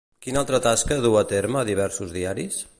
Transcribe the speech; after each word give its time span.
Quina 0.25 0.39
altra 0.43 0.59
tasca 0.67 0.97
duu 1.05 1.19
a 1.21 1.25
terme 1.33 1.61
a 1.63 1.65
diversos 1.71 2.19
diaris? 2.19 2.63